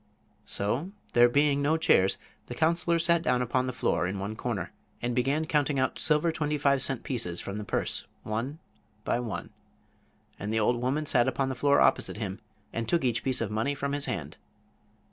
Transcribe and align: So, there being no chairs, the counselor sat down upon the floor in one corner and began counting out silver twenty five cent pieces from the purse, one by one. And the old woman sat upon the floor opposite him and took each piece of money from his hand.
So, 0.47 0.89
there 1.13 1.29
being 1.29 1.61
no 1.61 1.77
chairs, 1.77 2.17
the 2.47 2.55
counselor 2.55 2.97
sat 2.97 3.21
down 3.21 3.43
upon 3.43 3.67
the 3.67 3.71
floor 3.71 4.07
in 4.07 4.17
one 4.17 4.35
corner 4.35 4.71
and 4.99 5.13
began 5.13 5.45
counting 5.45 5.77
out 5.77 5.99
silver 5.99 6.31
twenty 6.31 6.57
five 6.57 6.81
cent 6.81 7.03
pieces 7.03 7.39
from 7.39 7.59
the 7.59 7.63
purse, 7.63 8.07
one 8.23 8.57
by 9.03 9.19
one. 9.19 9.51
And 10.39 10.51
the 10.51 10.59
old 10.59 10.81
woman 10.81 11.05
sat 11.05 11.27
upon 11.27 11.49
the 11.49 11.53
floor 11.53 11.79
opposite 11.79 12.17
him 12.17 12.39
and 12.73 12.89
took 12.89 13.03
each 13.03 13.23
piece 13.23 13.41
of 13.41 13.51
money 13.51 13.75
from 13.75 13.91
his 13.91 14.05
hand. 14.05 14.37